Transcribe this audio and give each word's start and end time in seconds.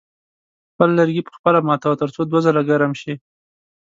خپل 0.71 0.89
لرګي 0.99 1.21
په 1.25 1.31
خپله 1.37 1.59
ماتوه 1.67 1.95
تر 2.01 2.09
څو 2.15 2.21
دوه 2.29 2.39
ځله 2.45 2.61
ګرم 2.69 2.91
شي. 3.01 3.13